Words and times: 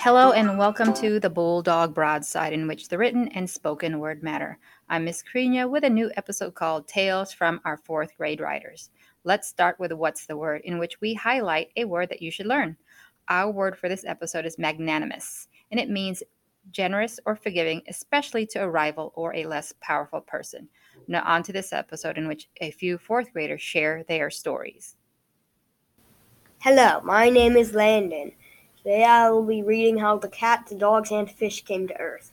Hello 0.00 0.30
and 0.30 0.56
welcome 0.56 0.94
to 0.94 1.18
the 1.18 1.28
Bulldog 1.28 1.92
Broadside, 1.92 2.52
in 2.52 2.68
which 2.68 2.86
the 2.86 2.96
written 2.96 3.26
and 3.30 3.50
spoken 3.50 3.98
word 3.98 4.22
matter. 4.22 4.56
I'm 4.88 5.04
Miss 5.04 5.22
Carina 5.22 5.66
with 5.66 5.82
a 5.82 5.90
new 5.90 6.12
episode 6.16 6.54
called 6.54 6.86
Tales 6.86 7.32
from 7.32 7.60
Our 7.64 7.78
Fourth 7.78 8.16
Grade 8.16 8.40
Writers. 8.40 8.90
Let's 9.24 9.48
start 9.48 9.80
with 9.80 9.90
What's 9.90 10.24
the 10.24 10.36
Word, 10.36 10.60
in 10.62 10.78
which 10.78 11.00
we 11.00 11.14
highlight 11.14 11.72
a 11.74 11.84
word 11.84 12.10
that 12.10 12.22
you 12.22 12.30
should 12.30 12.46
learn. 12.46 12.76
Our 13.28 13.50
word 13.50 13.76
for 13.76 13.88
this 13.88 14.04
episode 14.04 14.46
is 14.46 14.56
magnanimous, 14.56 15.48
and 15.72 15.80
it 15.80 15.90
means 15.90 16.22
generous 16.70 17.18
or 17.26 17.34
forgiving, 17.34 17.82
especially 17.88 18.46
to 18.46 18.62
a 18.62 18.70
rival 18.70 19.12
or 19.16 19.34
a 19.34 19.46
less 19.46 19.74
powerful 19.80 20.20
person. 20.20 20.68
Now, 21.08 21.24
on 21.26 21.42
to 21.42 21.52
this 21.52 21.72
episode, 21.72 22.16
in 22.16 22.28
which 22.28 22.48
a 22.60 22.70
few 22.70 22.98
fourth 22.98 23.32
graders 23.32 23.62
share 23.62 24.04
their 24.04 24.30
stories. 24.30 24.94
Hello, 26.60 27.00
my 27.02 27.30
name 27.30 27.56
is 27.56 27.74
Landon. 27.74 28.30
Today 28.84 29.02
I 29.02 29.28
will 29.30 29.42
be 29.42 29.60
reading 29.60 29.98
how 29.98 30.18
the 30.18 30.28
cats, 30.28 30.72
dogs, 30.72 31.10
and 31.10 31.28
fish 31.28 31.64
came 31.64 31.88
to 31.88 31.98
Earth. 32.00 32.30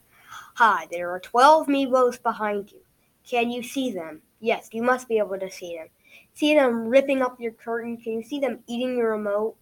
Hi, 0.54 0.86
there 0.92 1.10
are 1.10 1.18
12 1.18 1.66
Meebos 1.66 2.22
behind 2.22 2.70
you. 2.70 2.82
Can 3.28 3.50
you 3.50 3.64
see 3.64 3.90
them? 3.90 4.22
Yes, 4.38 4.68
you 4.70 4.80
must 4.80 5.08
be 5.08 5.18
able 5.18 5.40
to 5.40 5.50
see 5.50 5.76
them. 5.76 5.88
See 6.34 6.54
them 6.54 6.86
ripping 6.86 7.20
up 7.20 7.40
your 7.40 7.50
curtain? 7.50 7.96
Can 7.96 8.12
you 8.12 8.22
see 8.22 8.38
them 8.38 8.60
eating 8.68 8.96
your 8.96 9.10
remote, 9.10 9.56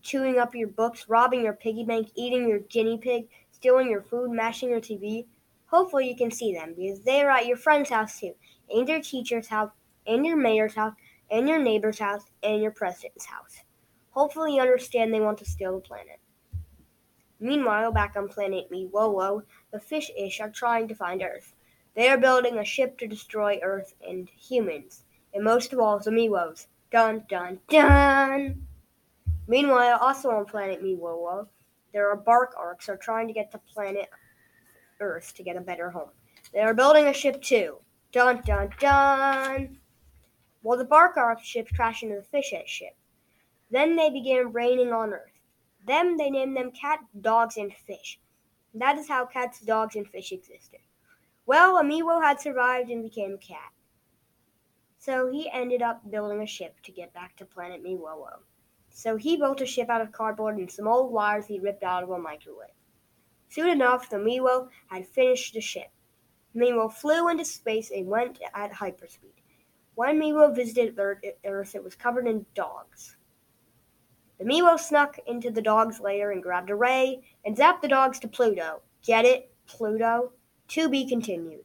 chewing 0.00 0.38
up 0.38 0.54
your 0.54 0.68
books, 0.68 1.06
robbing 1.06 1.42
your 1.42 1.52
piggy 1.52 1.84
bank, 1.84 2.08
eating 2.14 2.48
your 2.48 2.60
guinea 2.60 2.96
pig, 2.96 3.28
stealing 3.50 3.90
your 3.90 4.02
food, 4.02 4.30
mashing 4.30 4.70
your 4.70 4.80
TV? 4.80 5.26
Hopefully 5.66 6.08
you 6.08 6.16
can 6.16 6.30
see 6.30 6.54
them 6.54 6.72
because 6.74 7.00
they 7.00 7.22
are 7.22 7.30
at 7.30 7.46
your 7.46 7.58
friend's 7.58 7.90
house 7.90 8.18
too, 8.18 8.34
and 8.70 8.88
your 8.88 9.02
teacher's 9.02 9.48
house, 9.48 9.72
and 10.06 10.24
your 10.24 10.36
mayor's 10.36 10.76
house, 10.76 10.94
and 11.30 11.46
your 11.46 11.58
neighbor's 11.58 11.98
house, 11.98 12.24
and 12.42 12.62
your 12.62 12.72
president's 12.72 13.26
house. 13.26 13.58
Hopefully 14.12 14.56
you 14.56 14.62
understand 14.62 15.12
they 15.12 15.20
want 15.20 15.38
to 15.38 15.44
steal 15.44 15.74
the 15.74 15.80
planet. 15.80 16.20
Meanwhile, 17.40 17.92
back 17.92 18.14
on 18.16 18.28
planet 18.28 18.70
Miwowo, 18.70 19.42
the 19.72 19.80
fish-ish 19.80 20.40
are 20.40 20.50
trying 20.50 20.86
to 20.88 20.94
find 20.94 21.22
Earth. 21.22 21.54
They 21.94 22.08
are 22.08 22.18
building 22.18 22.58
a 22.58 22.64
ship 22.64 22.98
to 22.98 23.08
destroy 23.08 23.58
Earth 23.62 23.94
and 24.06 24.28
humans, 24.28 25.04
and 25.34 25.42
most 25.42 25.72
of 25.72 25.78
all, 25.78 25.98
the 25.98 26.10
Miwos. 26.10 26.66
Dun 26.90 27.24
dun 27.28 27.58
dun! 27.68 28.66
Meanwhile, 29.48 29.98
also 29.98 30.30
on 30.30 30.44
planet 30.44 30.82
Miwowo, 30.82 31.48
there 31.92 32.10
are 32.10 32.16
bark 32.16 32.54
arcs 32.56 32.88
are 32.88 32.98
trying 32.98 33.26
to 33.28 33.34
get 33.34 33.50
to 33.52 33.58
planet 33.58 34.08
Earth 35.00 35.34
to 35.34 35.42
get 35.42 35.56
a 35.56 35.60
better 35.60 35.90
home. 35.90 36.10
They 36.52 36.60
are 36.60 36.74
building 36.74 37.06
a 37.06 37.14
ship 37.14 37.42
too. 37.42 37.78
Dun 38.12 38.42
dun 38.44 38.70
dun! 38.78 39.78
Well, 40.62 40.78
the 40.78 40.84
bark 40.84 41.16
arc 41.16 41.42
ships 41.42 41.72
crash 41.72 42.02
into 42.02 42.16
the 42.16 42.22
fish-ish 42.22 42.68
ship. 42.68 42.94
Then 43.72 43.96
they 43.96 44.10
began 44.10 44.52
raining 44.52 44.92
on 44.92 45.14
Earth. 45.14 45.32
Them 45.86 46.18
they 46.18 46.28
named 46.28 46.54
them 46.56 46.72
cat, 46.72 47.00
dogs, 47.18 47.56
and 47.56 47.72
fish. 47.72 48.20
That 48.74 48.98
is 48.98 49.08
how 49.08 49.24
cats, 49.24 49.60
dogs, 49.60 49.96
and 49.96 50.06
fish 50.06 50.30
existed. 50.30 50.80
Well, 51.46 51.82
Amiibo 51.82 52.22
had 52.22 52.38
survived 52.38 52.90
and 52.90 53.02
became 53.02 53.32
a 53.32 53.38
cat. 53.38 53.72
So 54.98 55.30
he 55.30 55.50
ended 55.50 55.80
up 55.80 56.08
building 56.10 56.42
a 56.42 56.46
ship 56.46 56.76
to 56.82 56.92
get 56.92 57.14
back 57.14 57.34
to 57.38 57.46
planet 57.46 57.82
Miwowo. 57.82 58.40
So 58.90 59.16
he 59.16 59.38
built 59.38 59.62
a 59.62 59.66
ship 59.66 59.88
out 59.88 60.02
of 60.02 60.12
cardboard 60.12 60.58
and 60.58 60.70
some 60.70 60.86
old 60.86 61.10
wires 61.10 61.46
he 61.46 61.58
ripped 61.58 61.82
out 61.82 62.02
of 62.02 62.10
a 62.10 62.18
microwave. 62.18 62.68
Soon 63.48 63.70
enough, 63.70 64.10
the 64.10 64.18
Miwo 64.18 64.68
had 64.88 65.06
finished 65.06 65.54
the 65.54 65.62
ship. 65.62 65.90
Miwo 66.54 66.92
flew 66.92 67.28
into 67.28 67.46
space 67.46 67.90
and 67.90 68.06
went 68.06 68.38
at 68.54 68.70
hyperspeed. 68.70 69.40
When 69.94 70.20
Miwo 70.20 70.54
visited 70.54 70.98
Earth, 70.98 71.74
it 71.74 71.82
was 71.82 71.94
covered 71.94 72.28
in 72.28 72.44
dogs. 72.54 73.16
The 74.42 74.48
Miwo 74.48 74.76
snuck 74.76 75.20
into 75.24 75.52
the 75.52 75.62
dog's 75.62 76.00
lair 76.00 76.32
and 76.32 76.42
grabbed 76.42 76.68
a 76.68 76.74
ray 76.74 77.22
and 77.44 77.56
zapped 77.56 77.80
the 77.80 77.86
dogs 77.86 78.18
to 78.18 78.26
Pluto. 78.26 78.82
Get 79.04 79.24
it? 79.24 79.54
Pluto? 79.68 80.32
To 80.66 80.88
be 80.88 81.08
continued. 81.08 81.60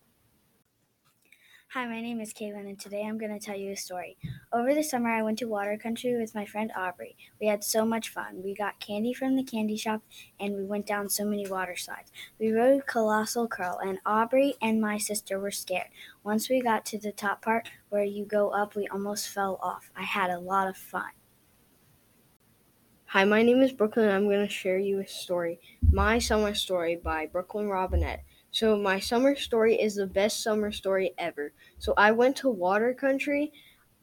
Hi, 1.70 1.88
my 1.88 2.02
name 2.02 2.22
is 2.22 2.36
Caitlin, 2.36 2.70
and 2.70 2.80
today 2.80 3.04
I'm 3.04 3.18
going 3.18 3.34
to 3.34 3.44
tell 3.44 3.58
you 3.58 3.72
a 3.72 3.76
story. 3.76 4.16
Over 4.54 4.76
the 4.76 4.84
summer, 4.84 5.10
I 5.10 5.24
went 5.24 5.40
to 5.40 5.48
water 5.48 5.76
country 5.76 6.16
with 6.20 6.36
my 6.36 6.46
friend 6.46 6.72
Aubrey. 6.78 7.18
We 7.42 7.48
had 7.48 7.64
so 7.64 7.84
much 7.84 8.10
fun. 8.10 8.44
We 8.44 8.54
got 8.54 8.80
candy 8.80 9.12
from 9.12 9.36
the 9.36 9.44
candy 9.44 9.76
shop, 9.76 10.04
and 10.40 10.56
we 10.56 10.64
went 10.64 10.86
down 10.86 11.10
so 11.10 11.26
many 11.26 11.48
water 11.48 11.76
slides. 11.76 12.12
We 12.40 12.52
rode 12.52 12.86
Colossal 12.86 13.48
Curl, 13.48 13.80
and 13.84 13.98
Aubrey 14.06 14.54
and 14.62 14.80
my 14.80 15.00
sister 15.00 15.40
were 15.40 15.50
scared. 15.50 15.88
Once 16.24 16.48
we 16.48 16.62
got 16.62 16.86
to 16.86 17.00
the 17.00 17.12
top 17.12 17.42
part 17.42 17.72
where 17.90 18.04
you 18.04 18.24
go 18.24 18.52
up, 18.52 18.76
we 18.76 18.88
almost 18.88 19.30
fell 19.30 19.58
off. 19.64 19.90
I 19.96 20.04
had 20.04 20.30
a 20.30 20.40
lot 20.40 20.68
of 20.68 20.78
fun. 20.78 21.10
Hi, 23.12 23.24
my 23.24 23.42
name 23.42 23.62
is 23.62 23.72
Brooklyn, 23.72 24.08
and 24.08 24.14
I'm 24.14 24.26
going 24.26 24.46
to 24.46 24.54
share 24.54 24.78
you 24.78 25.00
a 25.00 25.08
story. 25.08 25.62
My 25.94 26.20
Summer 26.20 26.54
Story 26.54 26.98
by 26.98 27.26
Brooklyn 27.26 27.70
Robinette. 27.70 28.26
So 28.52 28.76
my 28.76 29.00
summer 29.00 29.34
story 29.34 29.76
is 29.76 29.96
the 29.96 30.06
best 30.06 30.44
summer 30.44 30.74
story 30.74 31.14
ever. 31.18 31.54
So 31.80 31.94
I 31.96 32.12
went 32.12 32.36
to 32.38 32.50
water 32.50 32.94
country. 32.94 33.54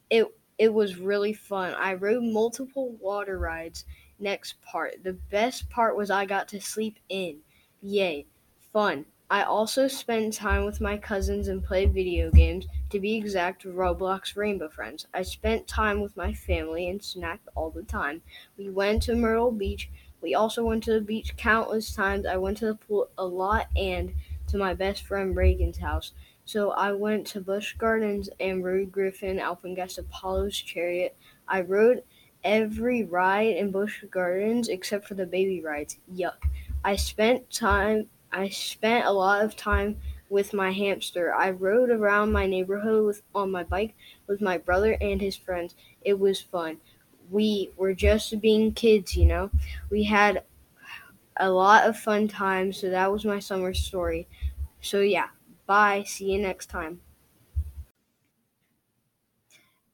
It 0.08 0.26
it 0.56 0.72
was 0.72 0.96
really 0.96 1.34
fun. 1.34 1.74
I 1.74 1.92
rode 1.92 2.22
multiple 2.22 2.96
water 2.98 3.38
rides. 3.38 3.84
Next 4.18 4.54
part. 4.62 5.04
The 5.04 5.12
best 5.12 5.68
part 5.68 5.98
was 5.98 6.10
I 6.10 6.24
got 6.24 6.48
to 6.48 6.60
sleep 6.62 6.98
in. 7.10 7.40
Yay. 7.82 8.24
Fun. 8.72 9.04
I 9.30 9.42
also 9.42 9.88
spent 9.88 10.34
time 10.34 10.64
with 10.64 10.82
my 10.82 10.98
cousins 10.98 11.48
and 11.48 11.64
played 11.64 11.94
video 11.94 12.30
games, 12.30 12.66
to 12.90 13.00
be 13.00 13.16
exact, 13.16 13.64
Roblox 13.64 14.36
Rainbow 14.36 14.68
Friends. 14.68 15.06
I 15.14 15.22
spent 15.22 15.66
time 15.66 16.02
with 16.02 16.16
my 16.16 16.34
family 16.34 16.88
and 16.88 17.00
snacked 17.00 17.48
all 17.54 17.70
the 17.70 17.82
time. 17.82 18.20
We 18.58 18.68
went 18.68 19.02
to 19.04 19.16
Myrtle 19.16 19.50
Beach. 19.50 19.90
We 20.20 20.34
also 20.34 20.62
went 20.62 20.84
to 20.84 20.92
the 20.92 21.00
beach 21.00 21.36
countless 21.36 21.94
times. 21.94 22.26
I 22.26 22.36
went 22.36 22.58
to 22.58 22.66
the 22.66 22.74
pool 22.74 23.08
a 23.16 23.24
lot 23.24 23.68
and 23.76 24.14
to 24.48 24.58
my 24.58 24.74
best 24.74 25.04
friend 25.04 25.34
Reagan's 25.34 25.78
house. 25.78 26.12
So 26.44 26.72
I 26.72 26.92
went 26.92 27.26
to 27.28 27.40
Busch 27.40 27.74
Gardens 27.78 28.28
and 28.38 28.62
rode 28.62 28.92
Griffon, 28.92 29.38
Alpengeist, 29.38 29.98
Apollo's 29.98 30.56
Chariot. 30.56 31.16
I 31.48 31.62
rode 31.62 32.04
every 32.44 33.04
ride 33.04 33.56
in 33.56 33.70
Busch 33.70 34.04
Gardens 34.10 34.68
except 34.68 35.08
for 35.08 35.14
the 35.14 35.26
baby 35.26 35.62
rides. 35.62 35.96
Yuck. 36.14 36.36
I 36.84 36.96
spent 36.96 37.50
time 37.50 38.10
I 38.34 38.48
spent 38.50 39.06
a 39.06 39.12
lot 39.12 39.44
of 39.44 39.56
time 39.56 40.00
with 40.28 40.52
my 40.54 40.72
hamster. 40.72 41.34
I 41.34 41.50
rode 41.50 41.90
around 41.90 42.32
my 42.32 42.46
neighborhood 42.46 43.04
with 43.06 43.22
on 43.34 43.50
my 43.50 43.64
bike 43.64 43.94
with 44.26 44.40
my 44.40 44.58
brother 44.58 44.96
and 45.00 45.20
his 45.20 45.36
friends. 45.36 45.74
It 46.02 46.18
was 46.18 46.40
fun. 46.40 46.80
We 47.30 47.70
were 47.76 47.94
just 47.94 48.40
being 48.40 48.72
kids, 48.74 49.16
you 49.16 49.26
know. 49.26 49.50
We 49.90 50.04
had 50.04 50.44
a 51.36 51.50
lot 51.50 51.86
of 51.88 51.98
fun 51.98 52.28
times. 52.28 52.78
So 52.80 52.90
that 52.90 53.12
was 53.12 53.24
my 53.24 53.40
summer 53.40 53.74
story. 53.74 54.28
So 54.82 55.00
yeah, 55.00 55.30
bye. 55.66 56.04
See 56.06 56.32
you 56.32 56.40
next 56.40 56.66
time. 56.66 57.00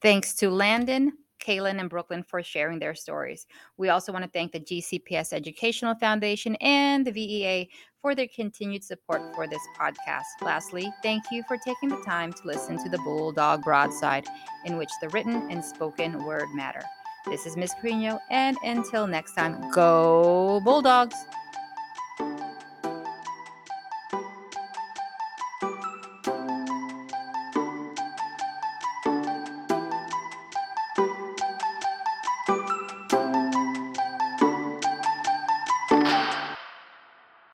Thanks 0.03 0.34
to 0.37 0.50
Landon, 0.50 1.17
Kaylin, 1.41 1.81
and 1.81 1.91
Brooklyn 1.91 2.23
for 2.23 2.43
sharing 2.43 2.78
their 2.78 2.95
stories. 2.95 3.47
We 3.77 3.89
also 3.89 4.12
want 4.12 4.25
to 4.25 4.31
thank 4.31 4.53
the 4.53 4.61
GCPS 4.61 5.33
Educational 5.33 5.95
Foundation 5.95 6.56
and 6.56 7.06
the 7.06 7.12
VEA 7.12 7.71
for 8.01 8.15
their 8.15 8.28
continued 8.28 8.84
support 8.84 9.23
for 9.34 9.47
this 9.47 9.62
podcast. 9.79 10.43
Lastly, 10.43 10.93
thank 11.03 11.25
you 11.31 11.43
for 11.49 11.56
taking 11.56 11.89
the 11.89 12.03
time 12.03 12.33
to 12.33 12.47
listen 12.47 12.83
to 12.83 12.89
the 12.89 12.99
Bulldog 12.99 13.62
Broadside, 13.62 14.27
in 14.65 14.77
which 14.77 14.91
the 15.00 15.09
written 15.11 15.50
and 15.50 15.65
spoken 15.65 16.25
word 16.25 16.49
matter. 16.55 16.83
This 17.27 17.45
is 17.45 17.56
Miss 17.56 17.75
Carino, 17.81 18.19
and 18.31 18.56
until 18.65 19.06
next 19.06 19.34
time, 19.34 19.71
go 19.71 20.61
Bulldogs! 20.65 21.17